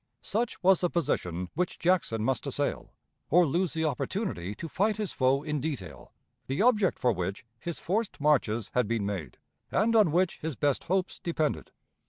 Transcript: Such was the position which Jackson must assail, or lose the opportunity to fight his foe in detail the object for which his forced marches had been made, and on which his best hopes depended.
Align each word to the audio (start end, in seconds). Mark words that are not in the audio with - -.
Such 0.23 0.63
was 0.63 0.81
the 0.81 0.89
position 0.89 1.49
which 1.53 1.77
Jackson 1.77 2.23
must 2.23 2.47
assail, 2.47 2.91
or 3.29 3.45
lose 3.45 3.73
the 3.73 3.85
opportunity 3.85 4.55
to 4.55 4.67
fight 4.67 4.97
his 4.97 5.11
foe 5.11 5.43
in 5.43 5.61
detail 5.61 6.11
the 6.47 6.59
object 6.59 6.97
for 6.97 7.11
which 7.11 7.45
his 7.59 7.77
forced 7.77 8.19
marches 8.19 8.71
had 8.73 8.87
been 8.87 9.05
made, 9.05 9.37
and 9.69 9.95
on 9.95 10.11
which 10.11 10.39
his 10.39 10.55
best 10.55 10.85
hopes 10.85 11.19
depended. 11.19 11.69